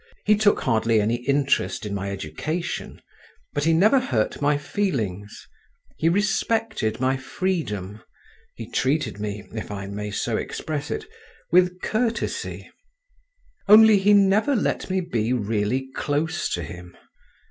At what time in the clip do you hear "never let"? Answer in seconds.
14.13-14.89